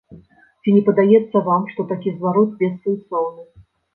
Ці 0.61 0.69
не 0.77 0.79
падаецца 0.87 1.37
вам, 1.49 1.67
што 1.73 1.85
такі 1.93 2.13
зварот 2.17 2.57
бессэнсоўны? 2.63 3.43